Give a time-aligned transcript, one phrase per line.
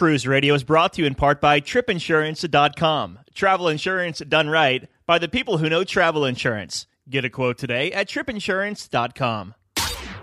[0.00, 3.18] Cruise Radio is brought to you in part by tripinsurance.com.
[3.34, 6.86] Travel insurance done right by the people who know travel insurance.
[7.10, 9.54] Get a quote today at tripinsurance.com.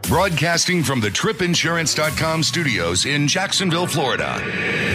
[0.08, 4.42] Broadcasting from the tripinsurance.com studios in Jacksonville, Florida.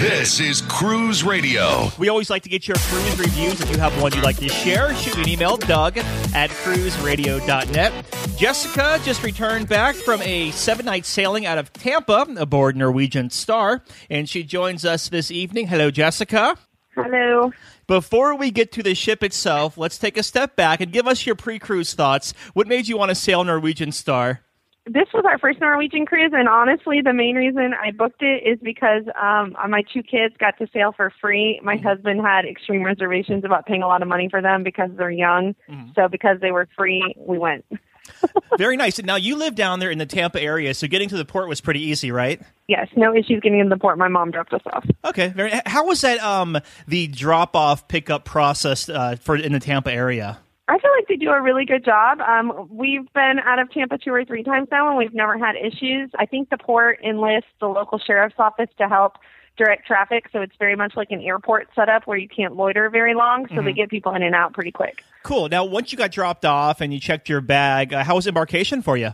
[0.00, 1.90] This is Cruise Radio.
[1.98, 3.60] We always like to get your cruise reviews.
[3.60, 7.92] If you have one you'd like to share, shoot me an email, Doug at cruiseradio.net.
[8.38, 13.84] Jessica just returned back from a seven night sailing out of Tampa aboard Norwegian Star,
[14.08, 15.66] and she joins us this evening.
[15.66, 16.56] Hello, Jessica.
[16.94, 17.52] Hello.
[17.86, 21.26] Before we get to the ship itself, let's take a step back and give us
[21.26, 22.32] your pre cruise thoughts.
[22.54, 24.40] What made you want to sail Norwegian Star?
[24.84, 28.58] This was our first Norwegian cruise, and honestly, the main reason I booked it is
[28.60, 31.60] because um, my two kids got to sail for free.
[31.62, 31.86] My Mm-hmm.
[31.86, 35.54] husband had extreme reservations about paying a lot of money for them because they're young.
[35.70, 35.90] Mm-hmm.
[35.94, 37.64] So, because they were free, we went.
[38.58, 39.00] Very nice.
[39.00, 41.60] Now, you live down there in the Tampa area, so getting to the port was
[41.60, 42.42] pretty easy, right?
[42.66, 43.98] Yes, no issues getting in the port.
[43.98, 44.84] My mom dropped us off.
[45.04, 45.28] Okay.
[45.28, 45.52] Very.
[45.64, 46.20] How was that?
[46.20, 50.38] Um, the drop off pickup process uh, for in the Tampa area.
[50.68, 52.20] I feel like they do a really good job.
[52.20, 55.56] Um, we've been out of Tampa two or three times now, and we've never had
[55.56, 56.10] issues.
[56.18, 59.18] I think the port enlists the local sheriff's office to help
[59.56, 63.14] direct traffic, so it's very much like an airport setup where you can't loiter very
[63.14, 65.04] long, so they get people in and out pretty quick.
[65.24, 65.48] Cool.
[65.48, 68.80] Now, once you got dropped off and you checked your bag, uh, how was embarkation
[68.80, 69.10] for you?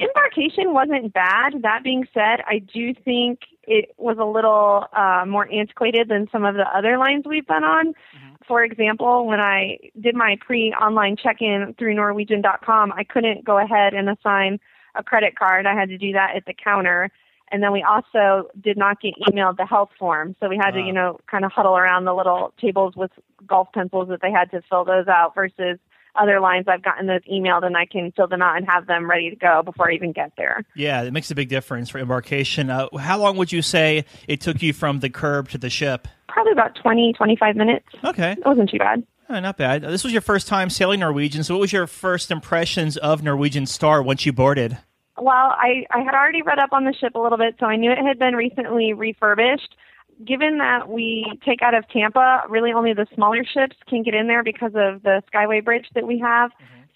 [0.00, 1.62] Embarkation wasn't bad.
[1.62, 6.44] That being said, I do think it was a little uh, more antiquated than some
[6.44, 7.92] of the other lines we've been on.
[8.46, 14.08] For example, when I did my pre-online check-in through Norwegian.com, I couldn't go ahead and
[14.08, 14.58] assign
[14.94, 15.66] a credit card.
[15.66, 17.10] I had to do that at the counter.
[17.50, 20.34] And then we also did not get emailed the health form.
[20.40, 20.86] So we had to, ah.
[20.86, 23.10] you know, kind of huddle around the little tables with
[23.46, 25.78] golf pencils that they had to fill those out versus
[26.14, 29.08] other lines I've gotten those emailed and I can fill them out and have them
[29.08, 30.64] ready to go before I even get there.
[30.74, 32.70] Yeah, it makes a big difference for embarkation.
[32.70, 36.08] Uh, how long would you say it took you from the curb to the ship?
[36.28, 37.86] Probably about 20, 25 minutes.
[38.04, 38.32] Okay.
[38.32, 39.04] It wasn't too bad.
[39.28, 39.82] Uh, not bad.
[39.82, 43.66] This was your first time sailing Norwegian, so what was your first impressions of Norwegian
[43.66, 44.76] Star once you boarded?
[45.16, 47.76] Well, I, I had already read up on the ship a little bit, so I
[47.76, 49.76] knew it had been recently refurbished.
[50.24, 54.26] Given that we take out of Tampa, really only the smaller ships can get in
[54.26, 56.50] there because of the Skyway Bridge that we have.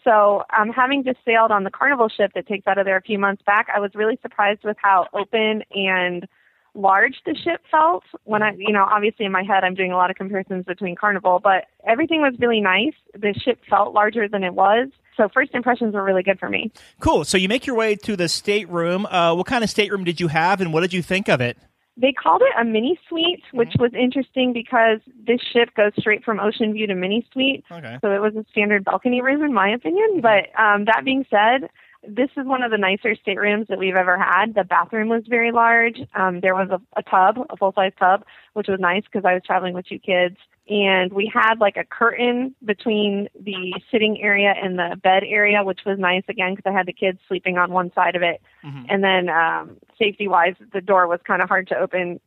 [0.04, 3.02] So, um, having just sailed on the Carnival ship that takes out of there a
[3.02, 6.28] few months back, I was really surprised with how open and
[6.74, 8.04] large the ship felt.
[8.22, 10.94] When I, you know, obviously in my head, I'm doing a lot of comparisons between
[10.94, 12.94] Carnival, but everything was really nice.
[13.14, 14.88] The ship felt larger than it was.
[15.16, 16.70] So, first impressions were really good for me.
[17.00, 17.24] Cool.
[17.24, 19.06] So you make your way to the stateroom.
[19.06, 21.56] Uh, what kind of stateroom did you have, and what did you think of it?
[21.98, 26.38] They called it a mini suite, which was interesting because this ship goes straight from
[26.38, 27.64] Ocean View to mini suite.
[27.70, 27.98] Okay.
[28.02, 30.20] So it was a standard balcony room, in my opinion.
[30.20, 31.70] But um, that being said,
[32.06, 34.54] this is one of the nicer staterooms that we've ever had.
[34.54, 35.98] The bathroom was very large.
[36.14, 39.34] Um, there was a, a tub, a full size tub, which was nice because I
[39.34, 40.36] was traveling with two kids.
[40.68, 45.80] And we had like a curtain between the sitting area and the bed area, which
[45.86, 48.40] was nice again because I had the kids sleeping on one side of it.
[48.88, 52.18] And then um, safety wise, the door was kind of hard to open,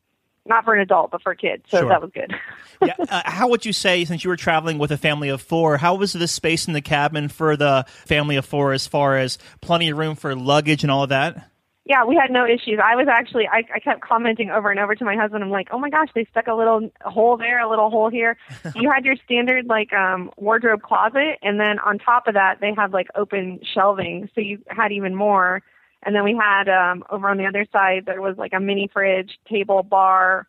[0.45, 1.63] not for an adult, but for kids.
[1.67, 1.89] So Sure.
[1.89, 2.33] that was good.
[2.81, 2.93] yeah.
[3.09, 5.95] Uh, how would you say, since you were traveling with a family of four, how
[5.95, 9.89] was the space in the cabin for the family of four as far as plenty
[9.89, 11.51] of room for luggage and all of that?
[11.89, 12.77] Yeah, we had no issues.
[12.81, 15.43] I was actually, I, I kept commenting over and over to my husband.
[15.43, 18.37] I'm like, oh my gosh, they stuck a little hole there, a little hole here.
[18.75, 22.75] you had your standard like um wardrobe closet, and then on top of that, they
[22.77, 25.63] had like open shelving, so you had even more.
[26.03, 28.87] And then we had um over on the other side, there was like a mini
[28.93, 30.45] fridge, table, bar,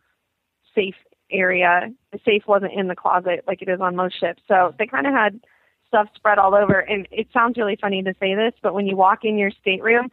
[0.75, 0.97] safe
[1.33, 1.91] area.
[2.13, 5.07] The safe wasn't in the closet like it is on most ships, so they kind
[5.07, 5.41] of had
[5.89, 6.81] stuff spread all over.
[6.81, 10.11] And it sounds really funny to say this, but when you walk in your stateroom,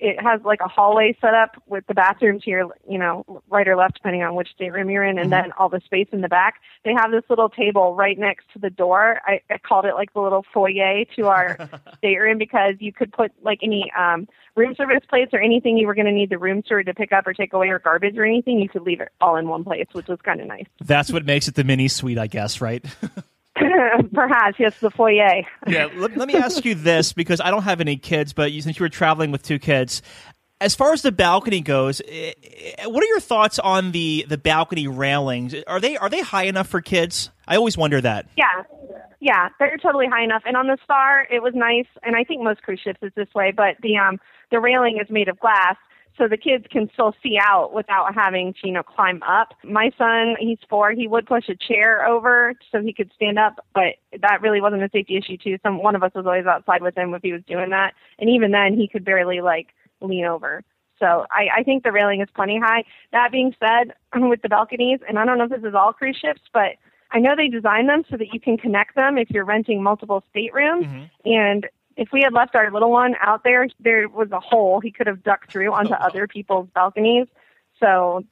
[0.00, 3.68] it has like a hallway set up with the bathroom to your, you know, right
[3.68, 6.28] or left, depending on which stateroom you're in, and then all the space in the
[6.28, 6.56] back.
[6.84, 9.20] They have this little table right next to the door.
[9.26, 11.68] I, I called it like the little foyer to our
[11.98, 15.94] stateroom because you could put like any um, room service plates or anything you were
[15.94, 18.24] going to need the room steward to pick up or take away or garbage or
[18.24, 18.58] anything.
[18.58, 20.66] You could leave it all in one place, which was kind of nice.
[20.80, 22.84] That's what makes it the mini suite, I guess, right?
[24.14, 25.42] Perhaps, yes, the foyer.
[25.66, 25.88] yeah.
[25.94, 28.78] Let, let me ask you this because I don't have any kids, but you, since
[28.78, 30.02] you were traveling with two kids,
[30.60, 34.38] as far as the balcony goes, eh, eh, what are your thoughts on the the
[34.38, 35.54] balcony railings?
[35.66, 37.30] Are they are they high enough for kids?
[37.48, 38.26] I always wonder that.
[38.36, 38.44] Yeah.
[39.22, 40.42] Yeah, they're totally high enough.
[40.46, 43.28] And on the Star, it was nice, and I think most cruise ships is this
[43.34, 44.18] way, but the um
[44.50, 45.76] the railing is made of glass,
[46.16, 49.54] so the kids can still see out without having to, you know, climb up.
[49.64, 53.64] My son, he's four, he would push a chair over so he could stand up,
[53.74, 55.58] but that really wasn't a safety issue too.
[55.62, 57.94] Some one of us was always outside with him if he was doing that.
[58.18, 59.68] And even then he could barely like
[60.00, 60.62] lean over.
[60.98, 62.84] So I, I think the railing is plenty high.
[63.12, 66.18] That being said, with the balconies, and I don't know if this is all cruise
[66.20, 66.72] ships, but
[67.12, 70.22] I know they design them so that you can connect them if you're renting multiple
[70.30, 70.86] staterooms.
[70.86, 71.04] Mm-hmm.
[71.24, 71.66] And
[72.00, 75.06] if we had left our little one out there, there was a hole he could
[75.06, 77.26] have ducked through onto other people's balconies.
[77.78, 78.24] So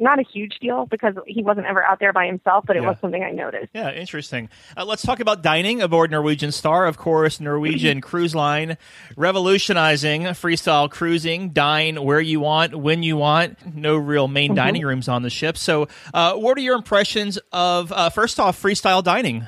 [0.00, 2.88] not a huge deal because he wasn't ever out there by himself, but it Yeah.
[2.88, 3.68] was something I noticed.
[3.72, 4.48] Yeah, interesting.
[4.76, 6.86] Uh, let's talk about dining aboard Norwegian Star.
[6.86, 8.76] Of course, Norwegian Cruise Line
[9.16, 11.50] revolutionizing freestyle cruising.
[11.50, 13.74] Dine where you want, when you want.
[13.76, 15.56] No real main dining rooms on the ship.
[15.56, 19.46] So, uh, what are your impressions of, uh, first off, freestyle dining?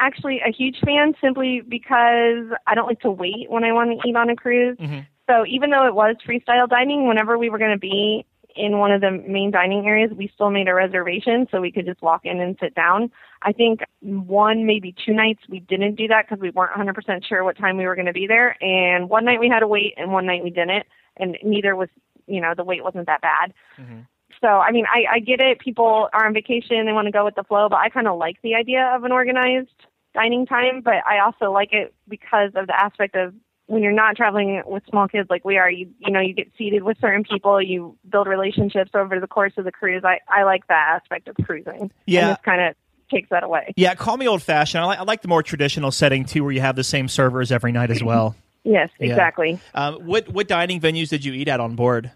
[0.00, 4.08] Actually a huge fan simply because I don't like to wait when I want to
[4.08, 4.78] eat on a cruise.
[4.78, 5.00] Mm-hmm.
[5.28, 8.24] So even though it was freestyle dining, whenever we were going to be
[8.56, 11.86] in one of the main dining areas, we still made a reservation so we could
[11.86, 13.10] just walk in and sit down.
[13.42, 17.44] I think one, maybe two nights we didn't do that because we weren't 100% sure
[17.44, 18.56] what time we were going to be there.
[18.62, 20.86] And one night we had to wait and one night we didn't.
[21.16, 21.88] And neither was,
[22.26, 23.52] you know, the wait wasn't that bad.
[23.78, 24.00] Mm-hmm.
[24.40, 25.58] So, I mean, I, I get it.
[25.58, 28.18] People are on vacation, they want to go with the flow, but I kind of
[28.18, 29.68] like the idea of an organized
[30.14, 30.80] dining time.
[30.82, 33.34] But I also like it because of the aspect of
[33.66, 36.48] when you're not traveling with small kids like we are, you you know, you get
[36.58, 40.02] seated with certain people, you build relationships over the course of the cruise.
[40.04, 41.92] I, I like that aspect of cruising.
[42.06, 42.20] Yeah.
[42.20, 42.74] And this kind of
[43.10, 43.72] takes that away.
[43.76, 44.82] Yeah, call me old fashioned.
[44.82, 47.52] I like, I like the more traditional setting too, where you have the same servers
[47.52, 48.34] every night as well.
[48.62, 49.06] Yes, Yeah.
[49.12, 49.58] exactly.
[49.74, 52.10] Um, what what dining venues did you eat at on board?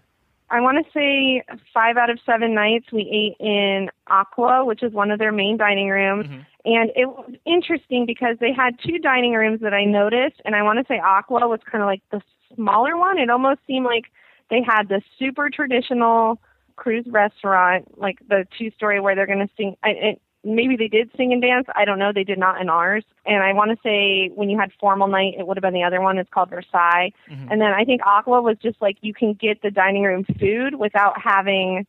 [0.49, 1.43] I want to say
[1.73, 5.57] five out of seven nights we ate in Aqua, which is one of their main
[5.57, 6.27] dining rooms.
[6.27, 6.41] Mm-hmm.
[6.65, 10.63] And it was interesting because they had two dining rooms that I noticed, and I
[10.63, 12.21] want to say Aqua was kind of like the
[12.55, 13.17] smaller one.
[13.17, 14.05] It almost seemed like
[14.49, 16.39] they had the super traditional
[16.75, 19.75] cruise restaurant, like the two story where they're going to sing.
[19.83, 21.65] I, it, maybe they did sing and dance.
[21.75, 22.11] I don't know.
[22.13, 23.03] They did not in ours.
[23.25, 25.83] And I want to say when you had formal night, it would have been the
[25.83, 26.17] other one.
[26.17, 27.11] It's called Versailles.
[27.27, 30.75] And then I think Aqua was just like you can get the dining room food
[30.75, 31.85] without having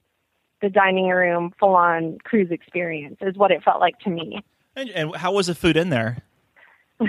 [0.62, 4.42] the dining room full on cruise experience, is what it felt like to me.
[4.74, 6.22] And, and how was the food in there?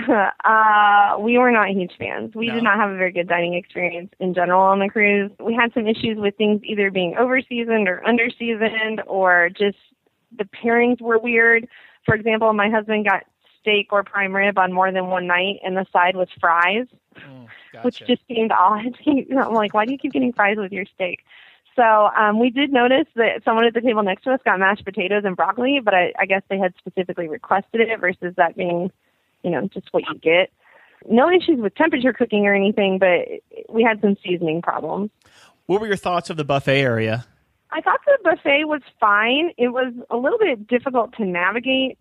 [0.44, 2.34] uh, we were not huge fans.
[2.34, 2.54] We No?
[2.54, 5.30] did not have a very good dining experience in general on the cruise.
[5.40, 9.78] We had some issues with things either being overseasoned or underseasoned, or just
[10.36, 11.68] the pairings were weird.
[12.04, 13.24] For example, my husband got
[13.60, 16.86] steak or prime rib on more than one night, and the side was fries,
[17.82, 18.98] which just seemed odd.
[19.06, 21.20] I'm like, why do you keep getting fries with your steak?
[21.76, 24.84] So um, we did notice that someone at the table next to us got mashed
[24.84, 28.90] potatoes and broccoli, but I, I guess they had specifically requested it versus that being,
[29.44, 30.50] you know, just what you get.
[31.08, 33.28] No issues with temperature cooking or anything, but
[33.72, 35.10] we had some seasoning problems.
[35.66, 37.26] What were your thoughts of the buffet area?
[37.70, 39.50] I thought the buffet was fine.
[39.58, 41.98] It was a little bit difficult to navigate.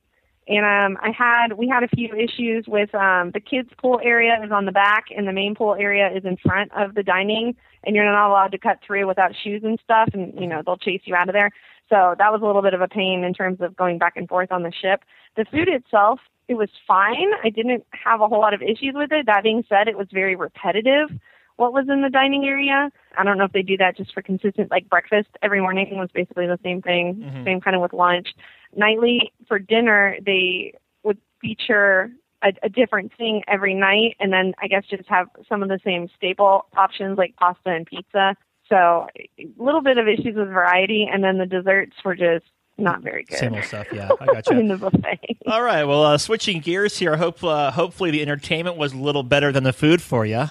[0.48, 4.40] And um, I had we had a few issues with um, the kids pool area
[4.44, 7.56] is on the back and the main pool area is in front of the dining
[7.84, 10.78] and you're not allowed to cut through without shoes and stuff and you know they'll
[10.78, 11.52] chase you out of there.
[11.90, 14.28] So that was a little bit of a pain in terms of going back and
[14.28, 15.04] forth on the ship.
[15.36, 17.32] The food itself it was fine.
[17.44, 19.26] I didn't have a whole lot of issues with it.
[19.26, 21.10] That being said, it was very repetitive
[21.58, 22.90] what was in the dining area.
[23.18, 26.10] I don't know if they do that just for consistent, like breakfast every morning was
[26.14, 28.30] basically the same thing, same kind of with lunch.
[28.76, 30.74] Nightly for dinner, they
[31.04, 32.12] would feature
[32.44, 35.80] a, a different thing every night, and then I guess just have some of the
[35.84, 38.36] same staple options like pasta and pizza.
[38.70, 39.08] So
[39.40, 42.46] a little bit of issues with variety, and then the desserts were just
[42.78, 43.88] not very good Same old stuff.
[43.92, 44.78] Yeah, I got in you.
[44.78, 45.38] the buffet.
[45.48, 45.86] All right.
[45.86, 47.18] Well, uh, switching gears here.
[47.18, 50.46] Hope uh, hopefully the entertainment was a little better than the food for you.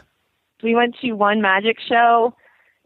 [0.63, 2.35] We went to one magic show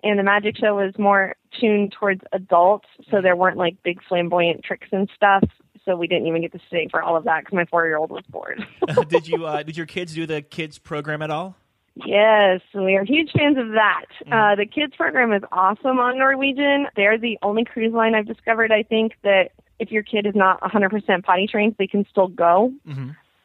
[0.02, 4.64] and the magic show was more tuned towards adults so there weren't like big flamboyant
[4.64, 5.44] tricks and stuff
[5.84, 7.96] so we didn't even get to stay for all of that because my four year
[7.96, 8.64] old was bored.
[9.08, 9.46] Did you?
[9.46, 11.56] Uh, did your kids do the kids program at all?
[12.06, 14.04] yes we are huge fans of that.
[14.30, 16.86] Uh, the kids program is awesome on norwegian.
[16.94, 19.50] They're the only cruise line i've discovered i think that
[19.80, 22.72] if your kid is not 100% potty trained they can still go.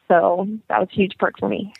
[0.08, 1.74] So that was a huge perk for me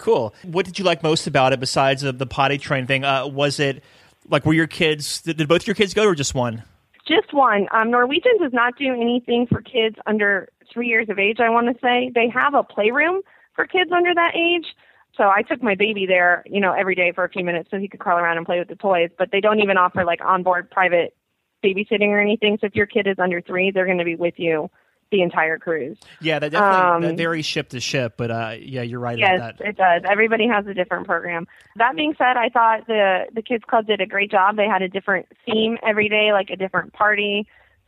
[0.00, 0.34] Cool.
[0.44, 3.04] What did you like most about it besides the, the potty train thing?
[3.04, 3.84] Uh, was it
[4.30, 5.20] like were your kids?
[5.20, 6.62] Did, did both your kids go or just one?
[7.06, 7.68] Just one.
[7.70, 11.66] Um, Norwegian does not do anything for kids under three years of age, I want
[11.66, 12.10] to say.
[12.14, 13.20] They have a playroom
[13.54, 14.74] for kids under that age.
[15.18, 17.78] So I took my baby there, you know, every day for a few minutes so
[17.78, 19.10] he could crawl around and play with the toys.
[19.18, 21.14] But they don't even offer like onboard private
[21.62, 22.56] babysitting or anything.
[22.58, 24.70] So if your kid is under three, they're going to be with you
[25.10, 25.96] the entire cruise.
[26.20, 29.38] Yeah, that definitely that Um, varies ship to ship, but uh, yeah, you're right Yes,
[29.38, 29.68] about that.
[29.68, 30.02] it does.
[30.08, 31.46] Everybody has a different program.
[31.76, 34.56] That being said, I thought the the kids club did a great job.
[34.56, 37.46] They had a different theme every day, like a different party.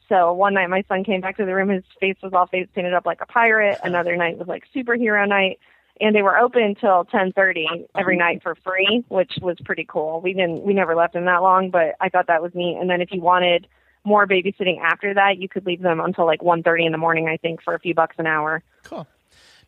[0.08, 2.66] So one night my son came back to the room, his face was all face
[2.74, 3.78] painted up like a pirate.
[3.84, 5.58] Another night was like superhero night.
[6.00, 10.20] and they were open till 10:30 every night for free, which was pretty cool.
[10.20, 12.78] We didn't we never left them that long, but I thought that was neat.
[12.80, 13.68] And then if you wanted
[14.04, 17.36] more babysitting after that, you could leave them until like 1:30 in the morning, I
[17.36, 18.62] think, for a few bucks an hour.
[18.82, 19.06] Cool.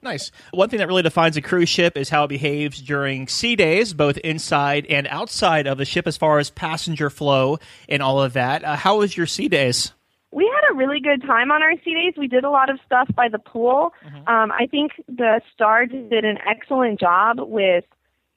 [0.02, 0.30] Nice.
[0.52, 3.94] One thing that really defines a cruise ship is how it behaves during sea days,
[3.94, 8.34] both inside and outside of the ship, as far as passenger flow and all of
[8.34, 8.62] that.
[8.64, 9.92] Uh, how was your sea days?
[10.30, 12.14] We had a really good time on our sea days.
[12.18, 13.94] We did a lot of stuff by the pool.
[14.04, 14.28] Mm-hmm.
[14.28, 17.84] Um, I think the Star did an excellent job with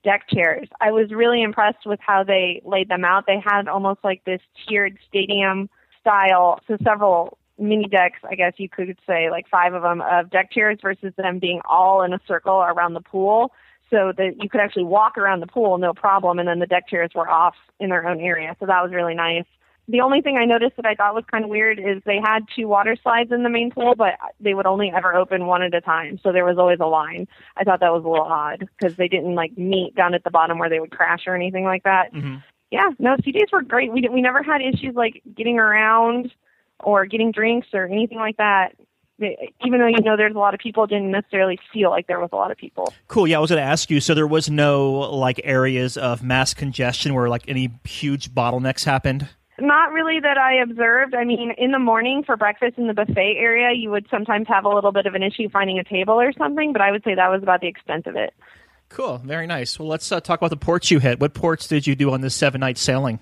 [0.06, 0.70] deck chairs.
[0.80, 3.26] I was really impressed with how they laid them out.
[3.28, 5.70] They had almost like this tiered stadium
[6.08, 10.30] style, so several mini decks, I guess you could say, like five of them of
[10.30, 13.52] deck chairs versus them being all in a circle around the pool
[13.90, 16.88] so that you could actually walk around the pool no problem and then the deck
[16.90, 18.56] chairs were off in their own area.
[18.60, 19.46] So that was really nice.
[19.90, 22.42] The only thing I noticed that I thought was kind of weird is they had
[22.54, 25.74] two water slides in the main pool, but they would only ever open one at
[25.74, 26.20] a time.
[26.22, 27.26] So there was always a line.
[27.56, 30.30] I thought that was a little odd because they didn't like meet down at the
[30.30, 32.14] bottom where they would crash or anything like that.
[32.14, 32.36] Mm-hmm.
[32.72, 33.92] Yeah, no, sea days were great.
[33.92, 36.32] We we never had issues like getting around
[36.80, 38.74] or getting drinks or anything like that
[39.20, 42.30] even though you know there's a lot of people, didn't necessarily feel like there was
[42.32, 42.94] a lot of people.
[43.08, 43.28] Cool.
[43.28, 44.00] Yeah, I was going to ask you.
[44.00, 49.28] So there was no like areas of mass congestion where like any huge bottlenecks happened.
[49.60, 51.16] Not really that I observed.
[51.16, 54.66] I mean, in the morning for breakfast in the buffet area, you would sometimes have
[54.66, 57.16] a little bit of an issue finding a table or something, but I would say
[57.16, 58.36] that was about the extent of it.
[58.90, 59.18] Cool.
[59.20, 59.78] Very nice.
[59.78, 61.20] Well, let's uh, talk about the ports you hit.
[61.20, 63.20] What ports did you do on this seven night sailing?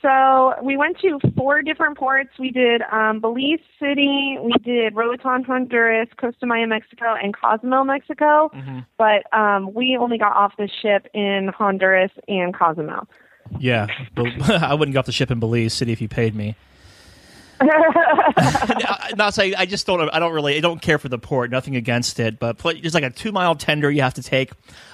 [0.00, 2.30] So we went to four different ports.
[2.38, 8.48] We did um, Belize City, we did Roatan, Honduras, Costa Maya, Mexico, and Cozumel, Mexico.
[8.54, 8.78] Mm-hmm.
[8.96, 13.08] But um, we only got off the ship in Honduras and Cozumel.
[13.58, 16.54] Yeah, I wouldn't go off the ship in Belize City if you paid me.
[19.16, 20.08] Not saying I just don't.
[20.10, 20.56] I don't really.
[20.56, 21.50] I don't care for the port.
[21.50, 24.52] Nothing against it, but there's like a two mile tender you have to take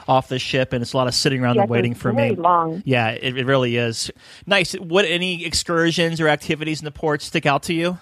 [0.09, 2.35] off the ship, and it's a lot of sitting around yes, and waiting for me.
[2.35, 2.83] Long.
[2.85, 4.11] Yeah, it, it really is.
[4.47, 4.73] Nice.
[4.75, 7.99] What any excursions or activities in the port stick out to you?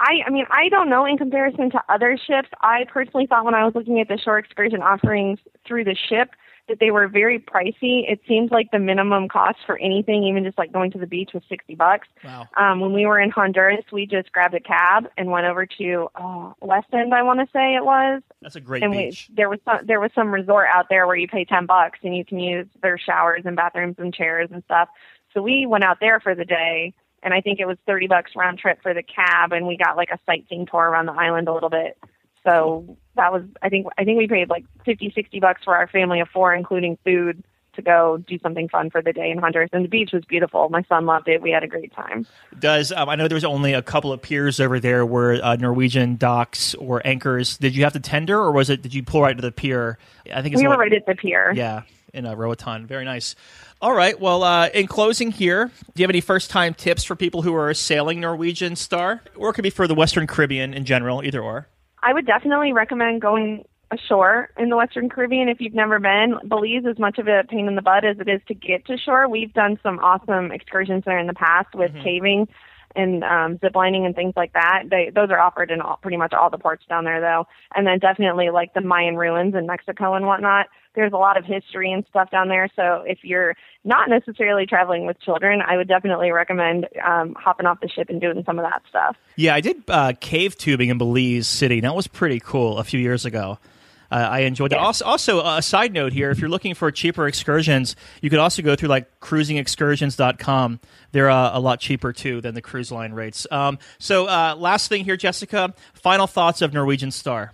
[0.00, 2.48] I, I mean, I don't know in comparison to other ships.
[2.60, 6.30] I personally thought when I was looking at the shore excursion offerings through the ship
[6.68, 8.10] that they were very pricey.
[8.10, 11.30] It seems like the minimum cost for anything, even just like going to the beach,
[11.34, 12.08] was sixty bucks.
[12.24, 12.48] Wow.
[12.56, 16.08] Um, when we were in Honduras, we just grabbed a cab and went over to
[16.14, 17.12] uh, West End.
[17.14, 18.22] I want to say it was.
[18.40, 19.26] That's a great and beach.
[19.28, 21.98] We, there was some, there was some resort out there where you pay ten bucks
[22.02, 24.88] and you can use their showers and bathrooms and chairs and stuff.
[25.34, 28.32] So we went out there for the day and I think it was 30 bucks
[28.36, 31.48] round trip for the cab and we got like a sightseeing tour around the island
[31.48, 31.96] a little bit.
[32.44, 35.86] So that was I think I think we paid like fifty, sixty bucks for our
[35.86, 37.42] family of four, including food,
[37.74, 39.70] to go do something fun for the day in Honduras.
[39.72, 40.68] And the beach was beautiful.
[40.68, 41.40] My son loved it.
[41.40, 42.26] We had a great time.
[42.58, 45.56] Does um, I know there was only a couple of piers over there where uh,
[45.56, 47.56] Norwegian docks or anchors.
[47.58, 48.82] Did you have to tender, or was it?
[48.82, 49.98] Did you pull right to the pier?
[50.32, 51.52] I think it's we were right at the pier.
[51.54, 51.82] Yeah,
[52.12, 52.86] in a Roatan.
[52.86, 53.34] Very nice.
[53.80, 54.18] All right.
[54.20, 57.54] Well, uh, in closing here, do you have any first time tips for people who
[57.54, 59.22] are sailing Norwegian Star?
[59.34, 61.66] Or it could be for the Western Caribbean in general, either or.
[62.02, 66.36] I would definitely recommend going ashore in the Western Caribbean if you've never been.
[66.48, 68.96] Belize is much of a pain in the butt as it is to get to
[68.96, 69.28] shore.
[69.28, 72.02] We've done some awesome excursions there in the past with mm-hmm.
[72.02, 72.48] caving
[72.96, 74.84] and um, zip lining and things like that.
[74.90, 77.46] They those are offered in all, pretty much all the ports down there though.
[77.74, 80.66] And then definitely like the Mayan ruins in Mexico and whatnot.
[80.94, 82.68] There's a lot of history and stuff down there.
[82.76, 87.80] So if you're not necessarily traveling with children, I would definitely recommend um, hopping off
[87.80, 89.16] the ship and doing some of that stuff.
[89.36, 91.80] Yeah, I did uh, cave tubing in Belize City.
[91.80, 93.58] That was pretty cool a few years ago.
[94.12, 94.76] Uh, I enjoyed it.
[94.76, 94.84] Yeah.
[94.84, 98.38] Also, also, uh, a side note here: if you're looking for cheaper excursions, you could
[98.38, 100.80] also go through like cruisingexcursions.com.
[101.12, 103.46] They're uh, a lot cheaper too than the cruise line rates.
[103.50, 105.72] Um, so, uh, last thing here, Jessica.
[105.94, 107.52] Final thoughts of Norwegian Star.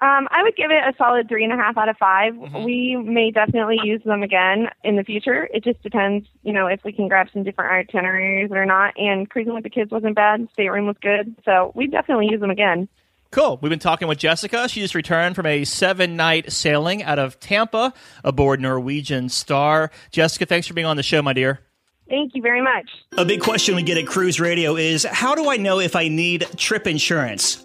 [0.00, 2.64] Um, I would give it a solid three and a half out of 5 mm-hmm.
[2.64, 5.48] We may definitely use them again in the future.
[5.52, 8.92] It just depends, you know, if we can grab some different itineraries or not.
[8.98, 10.46] And cruising with the kids wasn't bad.
[10.52, 12.90] Stateroom was good, so we definitely use them again.
[13.30, 13.58] Cool.
[13.60, 14.68] We've been talking with Jessica.
[14.68, 17.92] She just returned from a seven night sailing out of Tampa
[18.24, 19.90] aboard Norwegian Star.
[20.10, 21.60] Jessica, thanks for being on the show, my dear.
[22.08, 22.88] Thank you very much.
[23.18, 26.08] A big question we get at Cruise Radio is how do I know if I
[26.08, 27.64] need trip insurance?